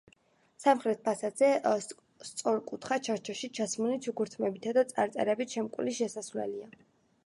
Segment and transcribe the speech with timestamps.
[0.61, 1.49] სამხრეთ ფასადზე
[2.29, 6.77] სწორკუთხა ჩარჩოში ჩასმული ჩუქურთმებითა და წარწერებით შემკული შესასვლელია.